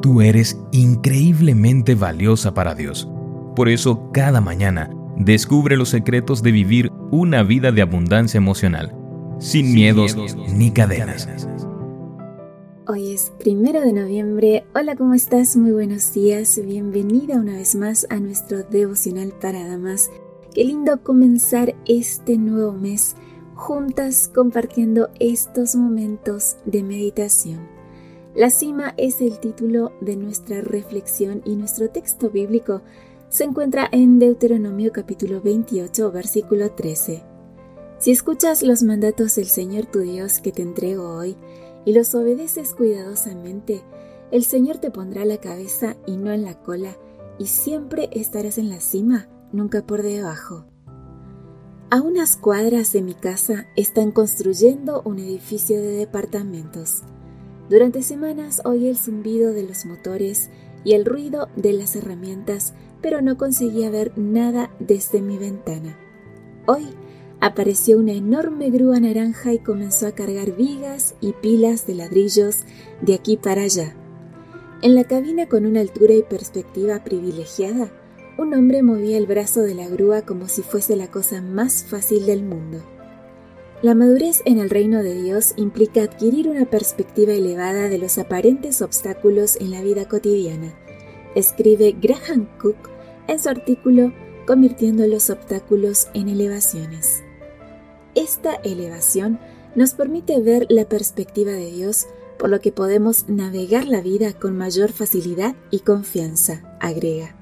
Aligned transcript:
Tú 0.00 0.20
eres 0.20 0.60
increíblemente 0.70 1.96
valiosa 1.96 2.54
para 2.54 2.74
Dios. 2.74 3.08
Por 3.56 3.68
eso, 3.68 4.10
cada 4.12 4.40
mañana, 4.40 4.90
descubre 5.16 5.76
los 5.76 5.88
secretos 5.88 6.42
de 6.42 6.52
vivir 6.52 6.92
una 7.10 7.42
vida 7.42 7.72
de 7.72 7.82
abundancia 7.82 8.38
emocional, 8.38 8.94
sin, 9.40 9.74
miedos, 9.74 10.16
ni 10.54 10.70
cadenas. 10.70 11.28
Hoy 12.86 13.12
es 13.12 13.32
primero 13.40 13.80
de 13.80 13.92
noviembre. 13.92 14.64
Hola, 14.74 14.94
¿cómo 14.94 15.14
estás? 15.14 15.56
Muy 15.56 15.72
buenos 15.72 16.12
días. 16.14 16.60
Bienvenida 16.64 17.36
una 17.36 17.54
vez 17.54 17.74
más 17.74 18.06
a 18.08 18.20
nuestro 18.20 18.62
devocional 18.62 19.34
para 19.40 19.66
damas. 19.66 20.10
Qué 20.54 20.64
lindo 20.64 21.02
comenzar 21.02 21.74
este 21.86 22.38
nuevo 22.38 22.72
mes 22.72 23.16
juntas 23.54 24.30
compartiendo 24.32 25.10
estos 25.18 25.74
momentos 25.74 26.56
de 26.64 26.84
meditación. 26.84 27.77
La 28.38 28.50
cima 28.50 28.94
es 28.96 29.20
el 29.20 29.40
título 29.40 29.90
de 30.00 30.14
nuestra 30.14 30.60
reflexión 30.60 31.42
y 31.44 31.56
nuestro 31.56 31.90
texto 31.90 32.30
bíblico 32.30 32.82
se 33.28 33.42
encuentra 33.42 33.88
en 33.90 34.20
Deuteronomio 34.20 34.92
capítulo 34.92 35.40
28 35.40 36.12
versículo 36.12 36.70
13. 36.70 37.24
Si 37.98 38.12
escuchas 38.12 38.62
los 38.62 38.84
mandatos 38.84 39.34
del 39.34 39.46
Señor 39.46 39.86
tu 39.86 39.98
Dios 39.98 40.38
que 40.38 40.52
te 40.52 40.62
entrego 40.62 41.16
hoy 41.16 41.36
y 41.84 41.92
los 41.92 42.14
obedeces 42.14 42.74
cuidadosamente, 42.74 43.82
el 44.30 44.44
Señor 44.44 44.78
te 44.78 44.92
pondrá 44.92 45.24
la 45.24 45.38
cabeza 45.38 45.96
y 46.06 46.16
no 46.16 46.30
en 46.30 46.44
la 46.44 46.62
cola, 46.62 46.96
y 47.40 47.46
siempre 47.46 48.08
estarás 48.12 48.56
en 48.56 48.70
la 48.70 48.78
cima, 48.78 49.26
nunca 49.50 49.84
por 49.84 50.04
debajo. 50.04 50.64
A 51.90 52.00
unas 52.00 52.36
cuadras 52.36 52.92
de 52.92 53.02
mi 53.02 53.14
casa 53.14 53.66
están 53.74 54.12
construyendo 54.12 55.02
un 55.04 55.18
edificio 55.18 55.80
de 55.80 55.96
departamentos. 55.96 57.02
Durante 57.68 58.02
semanas 58.02 58.62
oí 58.64 58.88
el 58.88 58.96
zumbido 58.96 59.52
de 59.52 59.62
los 59.62 59.84
motores 59.84 60.48
y 60.84 60.94
el 60.94 61.04
ruido 61.04 61.48
de 61.56 61.72
las 61.72 61.96
herramientas, 61.96 62.72
pero 63.02 63.20
no 63.20 63.36
conseguía 63.36 63.90
ver 63.90 64.12
nada 64.16 64.70
desde 64.78 65.20
mi 65.20 65.36
ventana. 65.36 65.98
Hoy 66.66 66.86
apareció 67.40 67.98
una 67.98 68.12
enorme 68.12 68.70
grúa 68.70 69.00
naranja 69.00 69.52
y 69.52 69.58
comenzó 69.58 70.06
a 70.06 70.12
cargar 70.12 70.56
vigas 70.56 71.14
y 71.20 71.32
pilas 71.32 71.86
de 71.86 71.94
ladrillos 71.94 72.62
de 73.02 73.14
aquí 73.14 73.36
para 73.36 73.62
allá. 73.62 73.94
En 74.80 74.94
la 74.94 75.04
cabina 75.04 75.46
con 75.46 75.66
una 75.66 75.80
altura 75.80 76.14
y 76.14 76.22
perspectiva 76.22 77.04
privilegiada, 77.04 77.90
un 78.38 78.54
hombre 78.54 78.82
movía 78.82 79.18
el 79.18 79.26
brazo 79.26 79.60
de 79.60 79.74
la 79.74 79.88
grúa 79.88 80.22
como 80.22 80.48
si 80.48 80.62
fuese 80.62 80.96
la 80.96 81.10
cosa 81.10 81.42
más 81.42 81.84
fácil 81.84 82.26
del 82.26 82.44
mundo. 82.44 82.82
La 83.80 83.94
madurez 83.94 84.42
en 84.44 84.58
el 84.58 84.70
reino 84.70 85.04
de 85.04 85.22
Dios 85.22 85.52
implica 85.54 86.02
adquirir 86.02 86.48
una 86.48 86.64
perspectiva 86.64 87.32
elevada 87.32 87.88
de 87.88 87.98
los 87.98 88.18
aparentes 88.18 88.82
obstáculos 88.82 89.56
en 89.60 89.70
la 89.70 89.82
vida 89.82 90.08
cotidiana, 90.08 90.74
escribe 91.36 91.94
Graham 92.00 92.48
Cook 92.60 92.76
en 93.28 93.38
su 93.38 93.48
artículo 93.48 94.12
Convirtiendo 94.48 95.06
los 95.06 95.30
obstáculos 95.30 96.08
en 96.14 96.28
elevaciones. 96.28 97.22
Esta 98.16 98.54
elevación 98.54 99.38
nos 99.76 99.92
permite 99.92 100.40
ver 100.40 100.66
la 100.70 100.88
perspectiva 100.88 101.52
de 101.52 101.70
Dios, 101.70 102.06
por 102.38 102.48
lo 102.48 102.58
que 102.60 102.72
podemos 102.72 103.28
navegar 103.28 103.86
la 103.86 104.00
vida 104.00 104.32
con 104.32 104.56
mayor 104.56 104.90
facilidad 104.90 105.54
y 105.70 105.80
confianza, 105.80 106.78
agrega. 106.80 107.36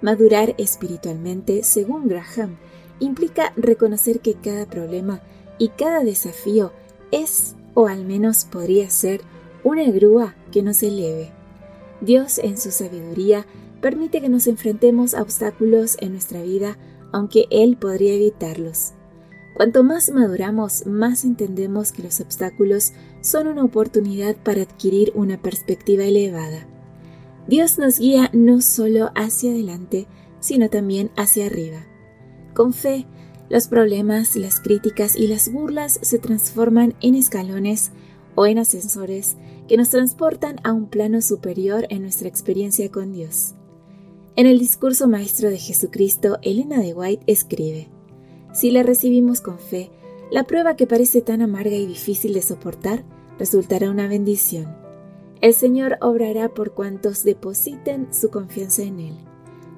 Madurar 0.00 0.54
espiritualmente, 0.58 1.64
según 1.64 2.06
Graham, 2.06 2.56
implica 3.00 3.52
reconocer 3.56 4.20
que 4.20 4.34
cada 4.34 4.64
problema 4.66 5.20
y 5.58 5.68
cada 5.68 6.04
desafío 6.04 6.72
es, 7.10 7.56
o 7.74 7.86
al 7.88 8.04
menos 8.04 8.44
podría 8.44 8.90
ser, 8.90 9.22
una 9.64 9.90
grúa 9.90 10.34
que 10.52 10.62
nos 10.62 10.82
eleve. 10.82 11.32
Dios, 12.00 12.38
en 12.38 12.58
su 12.58 12.70
sabiduría, 12.70 13.46
permite 13.80 14.20
que 14.20 14.28
nos 14.28 14.46
enfrentemos 14.46 15.14
a 15.14 15.22
obstáculos 15.22 15.96
en 16.00 16.12
nuestra 16.12 16.42
vida, 16.42 16.78
aunque 17.12 17.46
Él 17.50 17.76
podría 17.76 18.14
evitarlos. 18.14 18.92
Cuanto 19.54 19.82
más 19.82 20.10
maduramos, 20.10 20.86
más 20.86 21.24
entendemos 21.24 21.90
que 21.90 22.04
los 22.04 22.20
obstáculos 22.20 22.92
son 23.20 23.48
una 23.48 23.64
oportunidad 23.64 24.36
para 24.36 24.62
adquirir 24.62 25.10
una 25.16 25.42
perspectiva 25.42 26.04
elevada. 26.04 26.68
Dios 27.48 27.78
nos 27.78 27.98
guía 27.98 28.30
no 28.32 28.60
solo 28.60 29.10
hacia 29.16 29.50
adelante, 29.50 30.06
sino 30.38 30.70
también 30.70 31.10
hacia 31.16 31.46
arriba. 31.46 31.86
Con 32.54 32.72
fe, 32.72 33.06
los 33.48 33.68
problemas, 33.68 34.36
las 34.36 34.60
críticas 34.60 35.16
y 35.16 35.26
las 35.26 35.50
burlas 35.50 35.98
se 36.02 36.18
transforman 36.18 36.94
en 37.00 37.14
escalones 37.14 37.92
o 38.34 38.46
en 38.46 38.58
ascensores 38.58 39.36
que 39.66 39.76
nos 39.76 39.90
transportan 39.90 40.56
a 40.64 40.72
un 40.72 40.86
plano 40.86 41.20
superior 41.20 41.86
en 41.90 42.02
nuestra 42.02 42.28
experiencia 42.28 42.90
con 42.90 43.12
Dios. 43.12 43.54
En 44.36 44.46
el 44.46 44.58
discurso 44.58 45.08
maestro 45.08 45.50
de 45.50 45.58
Jesucristo, 45.58 46.38
Elena 46.42 46.78
de 46.78 46.94
White 46.94 47.24
escribe, 47.26 47.88
Si 48.52 48.70
la 48.70 48.82
recibimos 48.82 49.40
con 49.40 49.58
fe, 49.58 49.90
la 50.30 50.44
prueba 50.44 50.76
que 50.76 50.86
parece 50.86 51.22
tan 51.22 51.42
amarga 51.42 51.76
y 51.76 51.86
difícil 51.86 52.34
de 52.34 52.42
soportar 52.42 53.04
resultará 53.38 53.90
una 53.90 54.08
bendición 54.08 54.88
el 55.40 55.54
Señor 55.54 55.98
obrará 56.00 56.48
por 56.48 56.72
cuantos 56.72 57.22
depositen 57.22 58.12
su 58.12 58.30
confianza 58.30 58.82
en 58.82 58.98
Él. 58.98 59.27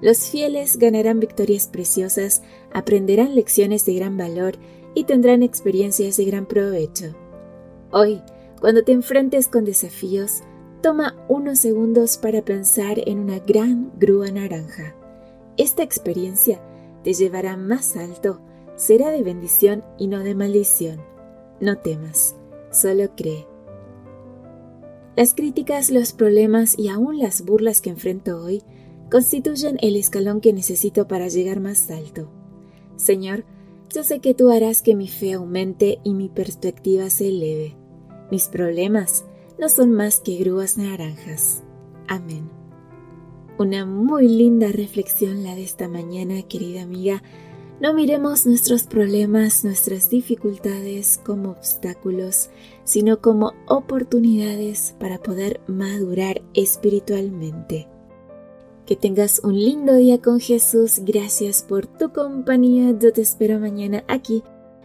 Los 0.00 0.28
fieles 0.28 0.78
ganarán 0.78 1.20
victorias 1.20 1.66
preciosas, 1.66 2.42
aprenderán 2.72 3.34
lecciones 3.34 3.84
de 3.86 3.94
gran 3.94 4.16
valor 4.16 4.54
y 4.94 5.04
tendrán 5.04 5.42
experiencias 5.42 6.16
de 6.16 6.24
gran 6.26 6.46
provecho. 6.46 7.14
Hoy, 7.92 8.20
cuando 8.60 8.84
te 8.84 8.92
enfrentes 8.92 9.48
con 9.48 9.64
desafíos, 9.64 10.42
toma 10.82 11.16
unos 11.28 11.60
segundos 11.60 12.18
para 12.18 12.42
pensar 12.42 13.00
en 13.06 13.18
una 13.18 13.38
gran 13.38 13.92
grúa 13.98 14.30
naranja. 14.30 14.94
Esta 15.56 15.82
experiencia 15.82 16.60
te 17.02 17.14
llevará 17.14 17.56
más 17.56 17.96
alto, 17.96 18.40
será 18.76 19.10
de 19.10 19.22
bendición 19.22 19.82
y 19.98 20.08
no 20.08 20.20
de 20.20 20.34
maldición. 20.34 21.00
No 21.60 21.78
temas, 21.78 22.36
solo 22.70 23.08
cree. 23.16 23.46
Las 25.16 25.32
críticas, 25.32 25.90
los 25.90 26.12
problemas 26.12 26.78
y 26.78 26.88
aún 26.88 27.18
las 27.18 27.42
burlas 27.42 27.80
que 27.80 27.88
enfrento 27.88 28.42
hoy 28.42 28.62
constituyen 29.10 29.78
el 29.80 29.96
escalón 29.96 30.40
que 30.40 30.52
necesito 30.52 31.06
para 31.06 31.28
llegar 31.28 31.60
más 31.60 31.90
alto. 31.90 32.30
Señor, 32.96 33.44
yo 33.94 34.04
sé 34.04 34.20
que 34.20 34.34
tú 34.34 34.50
harás 34.50 34.82
que 34.82 34.96
mi 34.96 35.08
fe 35.08 35.34
aumente 35.34 36.00
y 36.02 36.14
mi 36.14 36.28
perspectiva 36.28 37.08
se 37.10 37.28
eleve. 37.28 37.76
Mis 38.30 38.48
problemas 38.48 39.24
no 39.58 39.68
son 39.68 39.92
más 39.92 40.20
que 40.20 40.36
grúas 40.38 40.76
naranjas. 40.76 41.62
Amén. 42.08 42.50
Una 43.58 43.86
muy 43.86 44.28
linda 44.28 44.68
reflexión 44.70 45.42
la 45.42 45.54
de 45.54 45.64
esta 45.64 45.88
mañana, 45.88 46.42
querida 46.42 46.82
amiga. 46.82 47.22
No 47.80 47.94
miremos 47.94 48.44
nuestros 48.46 48.84
problemas, 48.84 49.64
nuestras 49.64 50.10
dificultades 50.10 51.18
como 51.24 51.50
obstáculos, 51.50 52.50
sino 52.84 53.20
como 53.20 53.54
oportunidades 53.66 54.94
para 54.98 55.18
poder 55.18 55.60
madurar 55.66 56.42
espiritualmente. 56.54 57.88
Que 58.86 58.96
tengas 58.96 59.40
un 59.42 59.54
lindo 59.54 59.96
día 59.96 60.20
con 60.20 60.40
Jesús. 60.40 61.00
Gracias 61.04 61.62
por 61.62 61.86
tu 61.86 62.12
compañía. 62.12 62.94
Yo 62.98 63.12
te 63.12 63.20
espero 63.20 63.58
mañana 63.58 64.04
aquí 64.08 64.42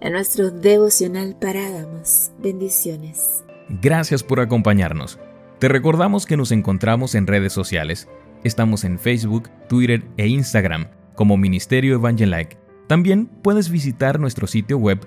en 0.00 0.12
nuestro 0.12 0.50
devocional 0.50 1.36
para 1.40 1.70
damas. 1.70 2.32
Bendiciones. 2.38 3.44
Gracias 3.80 4.22
por 4.22 4.40
acompañarnos. 4.40 5.18
Te 5.60 5.68
recordamos 5.68 6.26
que 6.26 6.36
nos 6.36 6.52
encontramos 6.52 7.14
en 7.14 7.26
redes 7.26 7.52
sociales. 7.52 8.08
Estamos 8.42 8.84
en 8.84 8.98
Facebook, 8.98 9.48
Twitter 9.68 10.04
e 10.16 10.26
Instagram 10.26 10.88
como 11.14 11.36
Ministerio 11.36 11.94
Evangelike 11.94 12.64
también 12.86 13.26
puedes 13.26 13.70
visitar 13.70 14.20
nuestro 14.20 14.46
sitio 14.46 14.78
web 14.78 15.00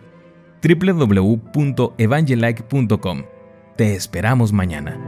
www.evangelike.com. 0.63 3.23
Te 3.75 3.95
esperamos 3.95 4.51
mañana. 4.51 4.99